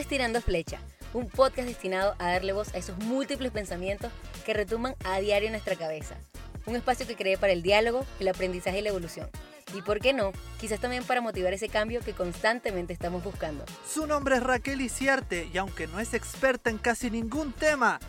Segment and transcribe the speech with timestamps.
[0.00, 0.78] Este es Tirando Flecha,
[1.12, 4.10] un podcast destinado a darle voz a esos múltiples pensamientos
[4.46, 6.16] que retumban a diario en nuestra cabeza.
[6.64, 9.28] Un espacio que cree para el diálogo, el aprendizaje y la evolución.
[9.74, 13.66] Y por qué no, quizás también para motivar ese cambio que constantemente estamos buscando.
[13.86, 18.00] Su nombre es Raquel Iciarte y aunque no es experta en casi ningún tema,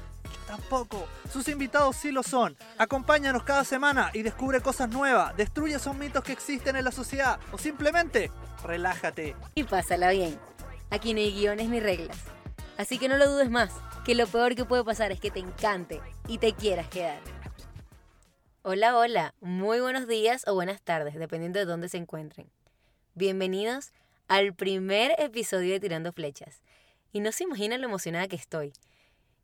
[0.48, 1.10] tampoco.
[1.30, 2.56] Sus invitados sí lo son.
[2.78, 7.38] Acompáñanos cada semana y descubre cosas nuevas, destruye esos mitos que existen en la sociedad
[7.52, 8.32] o simplemente
[8.64, 9.36] relájate.
[9.56, 10.40] Y pásala bien.
[10.92, 12.18] Aquí no hay guiones ni reglas.
[12.76, 13.74] Así que no lo dudes más,
[14.04, 17.22] que lo peor que puede pasar es que te encante y te quieras quedar.
[18.62, 22.52] Hola, hola, muy buenos días o buenas tardes, dependiendo de dónde se encuentren.
[23.16, 23.94] Bienvenidos
[24.28, 26.62] al primer episodio de Tirando Flechas.
[27.14, 28.74] Y no se imaginan lo emocionada que estoy.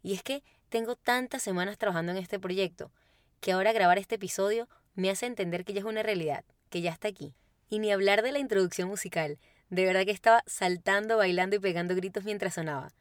[0.03, 2.91] Y es que tengo tantas semanas trabajando en este proyecto
[3.39, 6.91] que ahora grabar este episodio me hace entender que ya es una realidad, que ya
[6.91, 7.33] está aquí.
[7.69, 9.39] Y ni hablar de la introducción musical.
[9.69, 12.93] De verdad que estaba saltando, bailando y pegando gritos mientras sonaba.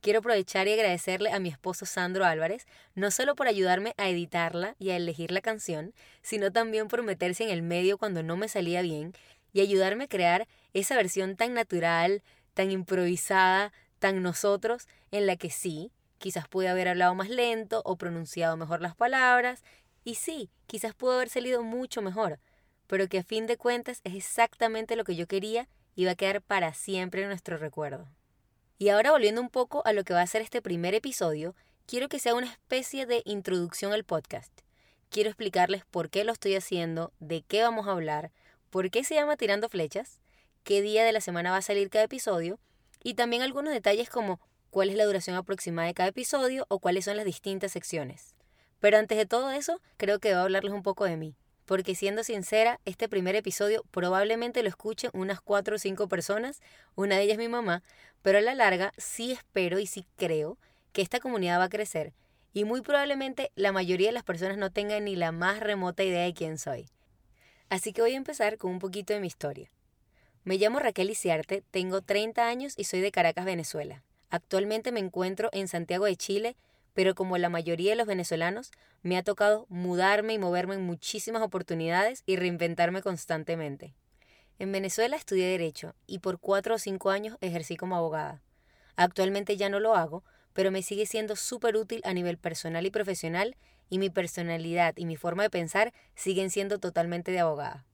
[0.00, 4.74] Quiero aprovechar y agradecerle a mi esposo Sandro Álvarez, no solo por ayudarme a editarla
[4.78, 8.48] y a elegir la canción, sino también por meterse en el medio cuando no me
[8.48, 9.14] salía bien
[9.52, 12.22] y ayudarme a crear esa versión tan natural,
[12.54, 17.96] tan improvisada, tan nosotros, en la que sí, quizás pude haber hablado más lento o
[17.96, 19.62] pronunciado mejor las palabras,
[20.02, 22.40] y sí, quizás pudo haber salido mucho mejor,
[22.88, 26.16] pero que a fin de cuentas es exactamente lo que yo quería y va a
[26.16, 28.08] quedar para siempre en nuestro recuerdo.
[28.78, 31.54] Y ahora volviendo un poco a lo que va a ser este primer episodio,
[31.86, 34.52] quiero que sea una especie de introducción al podcast.
[35.10, 38.32] Quiero explicarles por qué lo estoy haciendo, de qué vamos a hablar,
[38.70, 40.20] por qué se llama Tirando Flechas,
[40.64, 42.58] qué día de la semana va a salir cada episodio
[43.02, 47.04] y también algunos detalles como cuál es la duración aproximada de cada episodio o cuáles
[47.04, 48.34] son las distintas secciones.
[48.80, 51.94] Pero antes de todo eso, creo que voy a hablarles un poco de mí porque
[51.94, 56.60] siendo sincera, este primer episodio probablemente lo escuchen unas cuatro o cinco personas,
[56.94, 57.82] una de ellas mi mamá,
[58.22, 60.58] pero a la larga sí espero y sí creo
[60.92, 62.12] que esta comunidad va a crecer
[62.54, 66.22] y muy probablemente la mayoría de las personas no tengan ni la más remota idea
[66.22, 66.86] de quién soy.
[67.68, 69.70] Así que voy a empezar con un poquito de mi historia.
[70.44, 74.02] Me llamo Raquel Iciarte, tengo 30 años y soy de Caracas, Venezuela.
[74.30, 76.56] Actualmente me encuentro en Santiago de Chile,
[76.94, 78.70] pero como la mayoría de los venezolanos,
[79.02, 83.94] me ha tocado mudarme y moverme en muchísimas oportunidades y reinventarme constantemente.
[84.60, 88.40] En Venezuela estudié Derecho y por cuatro o cinco años ejercí como abogada.
[88.94, 90.22] Actualmente ya no lo hago,
[90.52, 93.56] pero me sigue siendo súper útil a nivel personal y profesional
[93.90, 97.84] y mi personalidad y mi forma de pensar siguen siendo totalmente de abogada.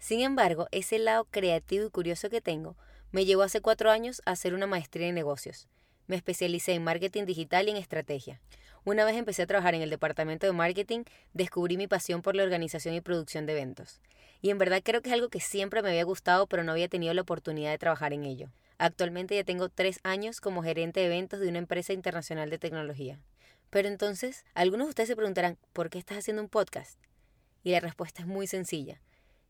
[0.00, 2.76] Sin embargo, ese lado creativo y curioso que tengo
[3.12, 5.68] me llevó hace cuatro años a hacer una maestría en negocios
[6.08, 8.40] me especialicé en marketing digital y en estrategia.
[8.84, 11.04] Una vez empecé a trabajar en el departamento de marketing,
[11.34, 14.00] descubrí mi pasión por la organización y producción de eventos.
[14.40, 16.88] Y en verdad creo que es algo que siempre me había gustado, pero no había
[16.88, 18.50] tenido la oportunidad de trabajar en ello.
[18.78, 23.20] Actualmente ya tengo tres años como gerente de eventos de una empresa internacional de tecnología.
[23.70, 26.98] Pero entonces, algunos de ustedes se preguntarán, ¿por qué estás haciendo un podcast?
[27.62, 29.00] Y la respuesta es muy sencilla.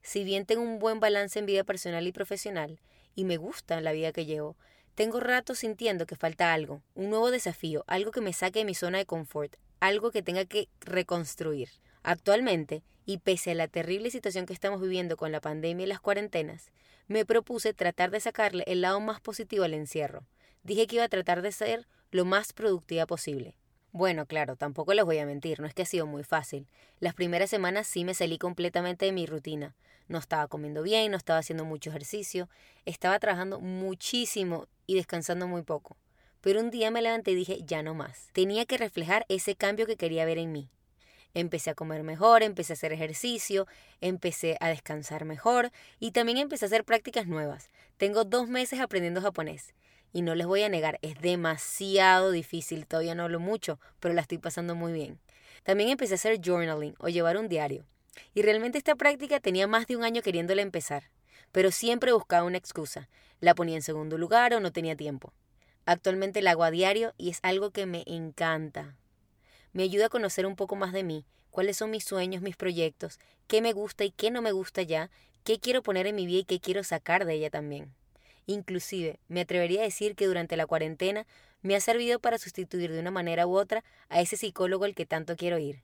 [0.02, 2.80] Si bien tengo un buen balance en vida personal y profesional,
[3.14, 4.56] y me gusta la vida que llevo,
[4.98, 8.74] tengo rato sintiendo que falta algo, un nuevo desafío, algo que me saque de mi
[8.74, 11.68] zona de confort, algo que tenga que reconstruir.
[12.02, 16.00] Actualmente, y pese a la terrible situación que estamos viviendo con la pandemia y las
[16.00, 16.72] cuarentenas,
[17.06, 20.26] me propuse tratar de sacarle el lado más positivo al encierro.
[20.64, 23.54] Dije que iba a tratar de ser lo más productiva posible.
[23.98, 26.68] Bueno, claro, tampoco les voy a mentir, no es que ha sido muy fácil.
[27.00, 29.74] Las primeras semanas sí me salí completamente de mi rutina.
[30.06, 32.48] No estaba comiendo bien, no estaba haciendo mucho ejercicio,
[32.84, 35.96] estaba trabajando muchísimo y descansando muy poco.
[36.40, 38.28] Pero un día me levanté y dije, ya no más.
[38.32, 40.70] Tenía que reflejar ese cambio que quería ver en mí.
[41.34, 43.66] Empecé a comer mejor, empecé a hacer ejercicio,
[44.00, 47.68] empecé a descansar mejor y también empecé a hacer prácticas nuevas.
[47.96, 49.74] Tengo dos meses aprendiendo japonés
[50.12, 54.22] y no les voy a negar, es demasiado difícil, todavía no hablo mucho, pero la
[54.22, 55.18] estoy pasando muy bien.
[55.62, 57.84] También empecé a hacer journaling o llevar un diario.
[58.34, 61.04] Y realmente esta práctica tenía más de un año queriéndola empezar,
[61.52, 63.08] pero siempre buscaba una excusa.
[63.40, 65.32] La ponía en segundo lugar o no tenía tiempo.
[65.86, 68.96] Actualmente la hago a diario y es algo que me encanta.
[69.72, 73.18] Me ayuda a conocer un poco más de mí, cuáles son mis sueños, mis proyectos,
[73.46, 75.10] qué me gusta y qué no me gusta ya,
[75.44, 77.94] qué quiero poner en mi vida y qué quiero sacar de ella también.
[78.48, 81.26] Inclusive, me atrevería a decir que durante la cuarentena
[81.60, 85.04] me ha servido para sustituir de una manera u otra a ese psicólogo al que
[85.04, 85.82] tanto quiero ir.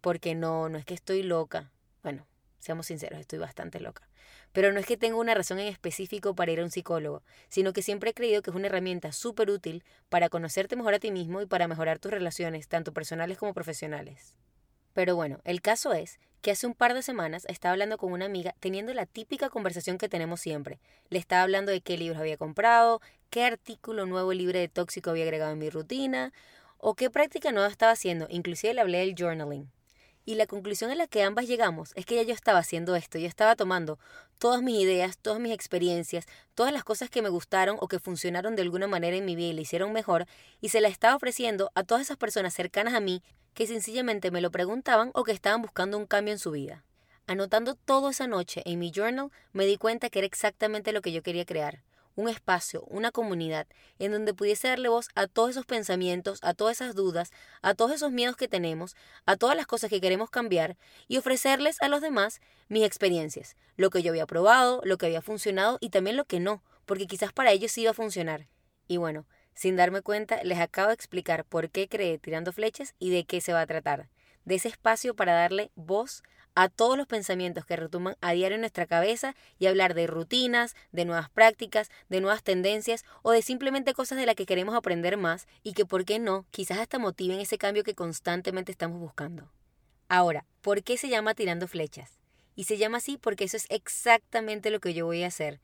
[0.00, 1.72] Porque no, no es que estoy loca.
[2.04, 2.24] Bueno,
[2.60, 4.08] seamos sinceros, estoy bastante loca.
[4.52, 7.72] Pero no es que tenga una razón en específico para ir a un psicólogo, sino
[7.72, 11.10] que siempre he creído que es una herramienta súper útil para conocerte mejor a ti
[11.10, 14.36] mismo y para mejorar tus relaciones, tanto personales como profesionales.
[14.92, 18.26] Pero bueno, el caso es que hace un par de semanas estaba hablando con una
[18.26, 20.80] amiga teniendo la típica conversación que tenemos siempre.
[21.08, 23.00] Le estaba hablando de qué libros había comprado,
[23.30, 26.32] qué artículo nuevo libre de tóxico había agregado en mi rutina
[26.78, 28.26] o qué práctica nueva estaba haciendo.
[28.28, 29.70] Inclusive le hablé del journaling.
[30.24, 33.18] Y la conclusión a la que ambas llegamos es que ya yo estaba haciendo esto,
[33.18, 33.98] yo estaba tomando
[34.38, 38.54] todas mis ideas, todas mis experiencias, todas las cosas que me gustaron o que funcionaron
[38.54, 40.26] de alguna manera en mi vida y le hicieron mejor,
[40.60, 43.22] y se la estaba ofreciendo a todas esas personas cercanas a mí
[43.54, 46.84] que sencillamente me lo preguntaban o que estaban buscando un cambio en su vida.
[47.26, 51.12] Anotando todo esa noche en mi journal, me di cuenta que era exactamente lo que
[51.12, 51.82] yo quería crear
[52.14, 53.66] un espacio, una comunidad,
[53.98, 57.30] en donde pudiese darle voz a todos esos pensamientos, a todas esas dudas,
[57.62, 60.76] a todos esos miedos que tenemos, a todas las cosas que queremos cambiar
[61.08, 65.22] y ofrecerles a los demás mis experiencias, lo que yo había probado, lo que había
[65.22, 68.48] funcionado y también lo que no, porque quizás para ellos sí iba a funcionar.
[68.88, 73.10] Y bueno, sin darme cuenta, les acabo de explicar por qué creé Tirando Flechas y
[73.10, 74.08] de qué se va a tratar.
[74.44, 76.22] De ese espacio para darle voz
[76.54, 80.74] a todos los pensamientos que retumban a diario en nuestra cabeza y hablar de rutinas,
[80.92, 85.16] de nuevas prácticas, de nuevas tendencias o de simplemente cosas de las que queremos aprender
[85.16, 89.50] más y que, ¿por qué no?, quizás hasta motiven ese cambio que constantemente estamos buscando.
[90.08, 92.18] Ahora, ¿por qué se llama tirando flechas?
[92.54, 95.60] Y se llama así porque eso es exactamente lo que yo voy a hacer.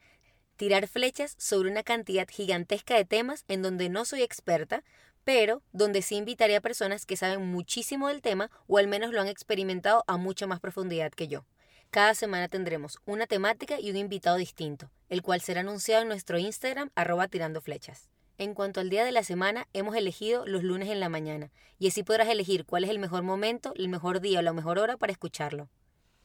[0.56, 4.82] Tirar flechas sobre una cantidad gigantesca de temas en donde no soy experta,
[5.28, 9.20] pero donde sí invitaría a personas que saben muchísimo del tema o al menos lo
[9.20, 11.44] han experimentado a mucha más profundidad que yo.
[11.90, 16.38] Cada semana tendremos una temática y un invitado distinto, el cual será anunciado en nuestro
[16.38, 18.08] Instagram arroba tirando flechas.
[18.38, 21.88] En cuanto al día de la semana, hemos elegido los lunes en la mañana, y
[21.88, 24.96] así podrás elegir cuál es el mejor momento, el mejor día o la mejor hora
[24.96, 25.69] para escucharlo.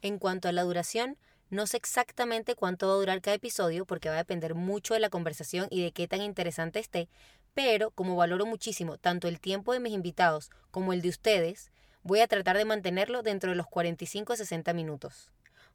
[0.01, 1.17] En cuanto a la duración,
[1.49, 4.99] no sé exactamente cuánto va a durar cada episodio porque va a depender mucho de
[4.99, 7.09] la conversación y de qué tan interesante esté,
[7.53, 11.71] pero como valoro muchísimo tanto el tiempo de mis invitados como el de ustedes,
[12.01, 15.31] voy a tratar de mantenerlo dentro de los 45 a 60 minutos.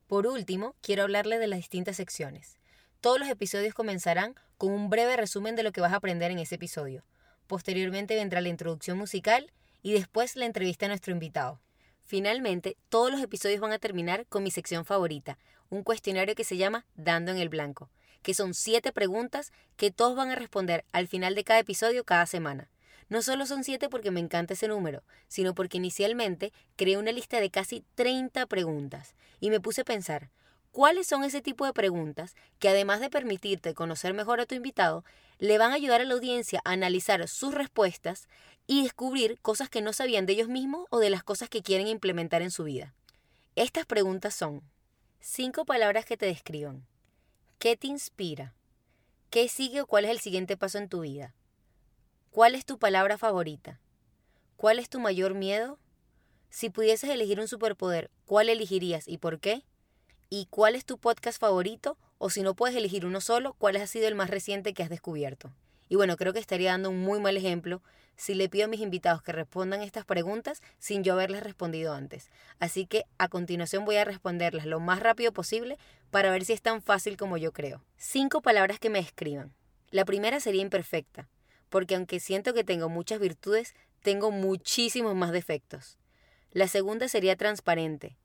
[0.07, 2.59] Por último, quiero hablarle de las distintas secciones.
[3.01, 6.41] Todos los episodios comenzarán con un breve resumen de lo que vas a aprender en
[6.41, 7.05] ese episodio.
[7.47, 9.53] Posteriormente vendrá la introducción musical
[9.83, 11.61] y después la entrevista a nuestro invitado.
[12.05, 15.39] Finalmente, todos los episodios van a terminar con mi sección favorita,
[15.71, 17.91] un cuestionario que se llama Dando en el Blanco
[18.23, 22.27] que son siete preguntas que todos van a responder al final de cada episodio cada
[22.27, 22.69] semana.
[23.09, 27.41] No solo son siete porque me encanta ese número, sino porque inicialmente creé una lista
[27.41, 30.31] de casi 30 preguntas y me puse a pensar,
[30.73, 35.05] ¿cuáles son ese tipo de preguntas que además de permitirte conocer mejor a tu invitado,
[35.39, 38.29] le van a ayudar a la audiencia a analizar sus respuestas
[38.67, 41.89] y descubrir cosas que no sabían de ellos mismos o de las cosas que quieren
[41.89, 42.93] implementar en su vida?
[43.57, 44.63] Estas preguntas son
[45.21, 46.87] cinco palabras que te describan,
[47.59, 48.55] ¿Qué te inspira?
[49.31, 51.35] ¿Qué sigue o cuál es el siguiente paso en tu vida?
[52.31, 53.81] ¿Cuál es tu palabra favorita?
[54.57, 55.81] ¿Cuál es tu mayor miedo?
[56.51, 59.65] Si pudieses elegir un superpoder, ¿cuál elegirías y por qué?
[60.31, 61.99] ¿Y cuál es tu podcast favorito?
[62.19, 64.89] O si no puedes elegir uno solo, ¿cuál ha sido el más reciente que has
[64.89, 65.53] descubierto?
[65.89, 67.83] Y bueno, creo que estaría dando un muy mal ejemplo
[68.15, 72.31] si le pido a mis invitados que respondan estas preguntas sin yo haberles respondido antes.
[72.59, 75.77] Así que a continuación voy a responderlas lo más rápido posible
[76.11, 77.85] para ver si es tan fácil como yo creo.
[77.97, 79.55] Cinco palabras que me describan.
[79.91, 81.29] La primera sería imperfecta,
[81.69, 85.99] porque aunque siento que tengo muchas virtudes, tengo muchísimos más defectos.
[86.53, 88.17] La segunda sería transparente,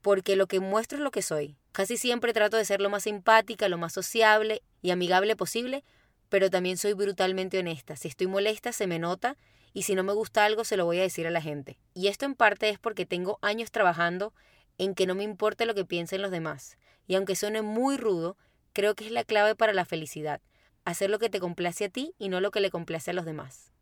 [0.00, 1.56] porque lo que muestro es lo que soy.
[1.72, 5.82] Casi siempre trato de ser lo más simpática, lo más sociable y amigable posible,
[6.28, 7.96] pero también soy brutalmente honesta.
[7.96, 9.36] Si estoy molesta, se me nota
[9.72, 11.78] y si no me gusta algo, se lo voy a decir a la gente.
[11.94, 14.32] Y esto en parte es porque tengo años trabajando
[14.78, 16.78] en que no me importe lo que piensen los demás.
[17.06, 18.36] Y aunque suene muy rudo,
[18.72, 20.40] creo que es la clave para la felicidad.
[20.84, 23.24] Hacer lo que te complace a ti y no lo que le complace a los
[23.24, 23.72] demás.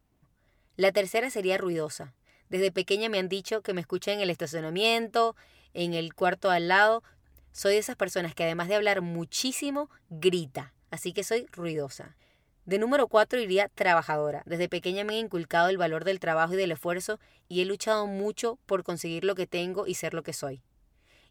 [0.77, 2.15] La tercera sería ruidosa.
[2.49, 5.37] Desde pequeña me han dicho que me escuchan en el estacionamiento,
[5.75, 7.03] en el cuarto al lado.
[7.51, 10.75] Soy de esas personas que además de hablar muchísimo, grita.
[10.91, 12.17] Así que soy ruidosa.
[12.65, 14.43] De número cuatro iría trabajadora.
[14.47, 18.07] Desde pequeña me he inculcado el valor del trabajo y del esfuerzo y he luchado
[18.07, 20.63] mucho por conseguir lo que tengo y ser lo que soy.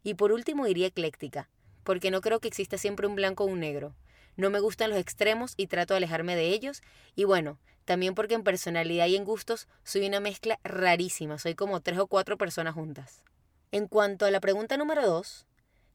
[0.02, 1.48] Y por último iría ecléctica,
[1.84, 3.94] porque no creo que exista siempre un blanco o un negro.
[4.36, 6.82] No me gustan los extremos y trato de alejarme de ellos.
[7.14, 11.80] Y bueno, también porque en personalidad y en gustos soy una mezcla rarísima, soy como
[11.80, 13.24] tres o cuatro personas juntas.
[13.70, 15.46] En cuanto a la pregunta número dos,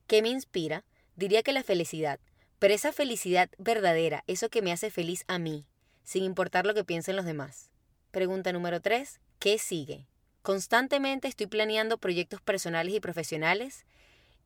[0.08, 0.84] ¿qué me inspira?
[1.16, 2.20] Diría que la felicidad,
[2.60, 5.66] pero esa felicidad verdadera, eso que me hace feliz a mí,
[6.04, 7.70] sin importar lo que piensen los demás.
[8.12, 9.20] Pregunta número 3.
[9.38, 10.08] ¿Qué sigue?
[10.42, 13.86] Constantemente estoy planeando proyectos personales y profesionales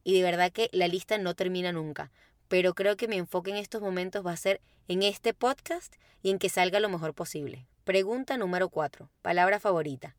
[0.03, 2.11] y de verdad que la lista no termina nunca,
[2.47, 6.31] pero creo que mi enfoque en estos momentos va a ser en este podcast y
[6.31, 7.65] en que salga lo mejor posible.
[7.83, 9.09] Pregunta número 4.
[9.21, 10.15] Palabra favorita.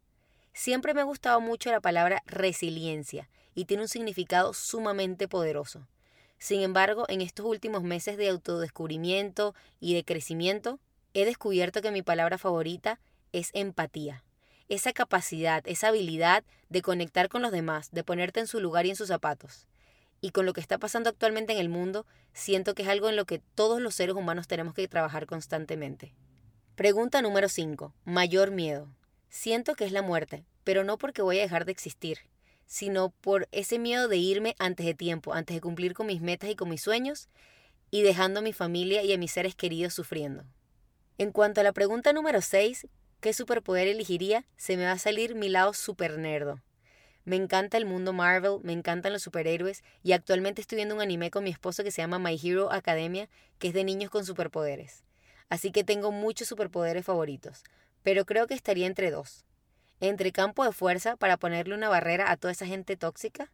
[0.53, 5.87] Siempre me ha gustado mucho la palabra resiliencia y tiene un significado sumamente poderoso.
[6.39, 10.81] Sin embargo, en estos últimos meses de autodescubrimiento y de crecimiento,
[11.15, 12.99] he descubierto que mi palabra favorita
[13.33, 14.25] es empatía.
[14.69, 18.91] Esa capacidad, esa habilidad de conectar con los demás, de ponerte en su lugar y
[18.91, 19.69] en sus zapatos.
[20.25, 23.17] Y con lo que está pasando actualmente en el mundo, siento que es algo en
[23.17, 26.15] lo que todos los seres humanos tenemos que trabajar constantemente.
[26.77, 27.93] Pregunta número 5.
[28.05, 28.89] Mayor miedo.
[29.29, 32.19] Siento que es la muerte, pero no porque voy a dejar de existir,
[32.67, 36.51] sino por ese miedo de irme antes de tiempo, antes de cumplir con mis metas
[36.51, 37.29] y con mis sueños,
[37.91, 40.45] y dejando a mi familia y a mis seres queridos sufriendo.
[41.19, 42.87] En cuanto a la pregunta número 6,
[43.21, 44.47] ¿qué superpoder elegiría?
[44.57, 46.61] Se me va a salir mi lado super nerdo.
[47.25, 51.31] Me encanta el mundo Marvel, me encantan los superhéroes y actualmente estoy viendo un anime
[51.31, 55.05] con mi esposo que se llama My Hero Academia, que es de niños con superpoderes.
[55.49, 57.63] Así que tengo muchos superpoderes favoritos,
[58.03, 59.45] pero creo que estaría entre dos.
[60.01, 63.53] Entre campo de fuerza para ponerle una barrera a toda esa gente tóxica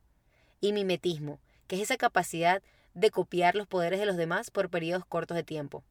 [0.63, 2.63] y mimetismo, que es esa capacidad
[2.95, 5.85] de copiar los poderes de los demás por periodos cortos de tiempo.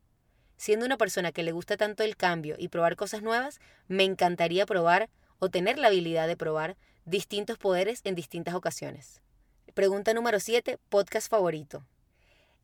[0.58, 4.66] Siendo una persona que le gusta tanto el cambio y probar cosas nuevas, me encantaría
[4.66, 6.76] probar o tener la habilidad de probar
[7.08, 9.22] distintos poderes en distintas ocasiones.
[9.74, 11.86] Pregunta número 7, podcast favorito.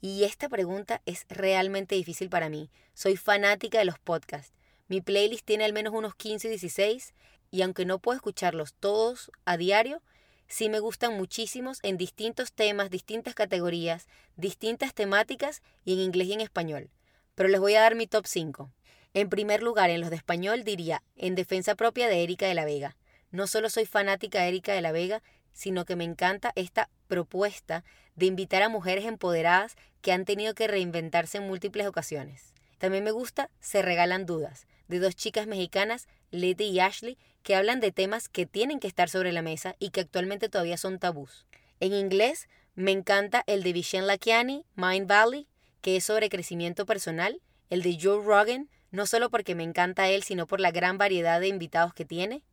[0.02, 2.70] Y esta pregunta es realmente difícil para mí.
[2.94, 4.52] Soy fanática de los podcasts.
[4.90, 7.14] Mi playlist tiene al menos unos 15 o 16
[7.52, 10.02] y aunque no puedo escucharlos todos a diario,
[10.50, 16.34] sí me gustan muchísimos en distintos temas, distintas categorías, distintas temáticas y en inglés y
[16.34, 16.90] en español.
[17.36, 18.70] Pero les voy a dar mi top 5.
[19.14, 22.66] En primer lugar, en los de español diría En defensa propia de Erika de la
[22.66, 22.98] Vega.
[23.34, 25.24] No solo soy fanática Erika de la Vega,
[25.54, 27.84] sino que me encanta esta propuesta
[28.16, 32.54] de invitar a mujeres empoderadas que han tenido que reinventarse en múltiples ocasiones.
[32.78, 37.80] También me gusta Se Regalan Dudas, de dos chicas mexicanas, Letty y Ashley, que hablan
[37.80, 41.48] de temas que tienen que estar sobre la mesa y que actualmente todavía son tabús.
[41.80, 45.48] En inglés, me encanta el de Vishen Lakiani, Mind Valley,
[45.82, 50.22] que es sobre crecimiento personal, el de Joe Rogan, no solo porque me encanta él,
[50.22, 52.44] sino por la gran variedad de invitados que tiene,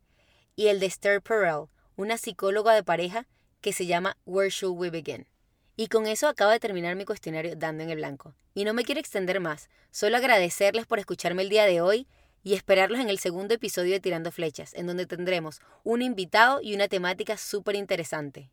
[0.55, 1.65] y el de Esther Perel,
[1.95, 3.27] una psicóloga de pareja
[3.61, 5.27] que se llama Where Should We Begin.
[5.75, 8.35] Y con eso acabo de terminar mi cuestionario dando en el blanco.
[8.53, 12.07] Y no me quiero extender más, solo agradecerles por escucharme el día de hoy
[12.43, 16.75] y esperarlos en el segundo episodio de Tirando Flechas, en donde tendremos un invitado y
[16.75, 18.49] una temática súper interesante.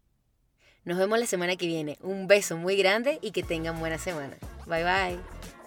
[0.84, 1.98] Nos vemos la semana que viene.
[2.00, 4.36] Un beso muy grande y que tengan buena semana.
[4.66, 5.57] Bye bye.